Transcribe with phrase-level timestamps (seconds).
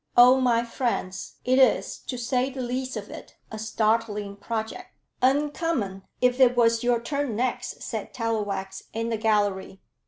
[0.17, 4.89] "Oh, my friends, it is, to say the least of it, a startling project."
[5.21, 9.79] "Uncommon, if it was your turn next," said Tallowax in the gallery.